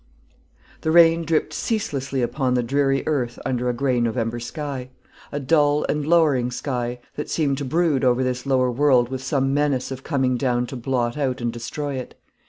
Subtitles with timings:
[0.81, 4.89] The rain dripped ceaselessly upon the dreary earth under a grey November sky,
[5.31, 9.53] a dull and lowering sky, that seemed to brood over this lower world with some
[9.53, 12.15] menace of coming down to blot out and destroy it.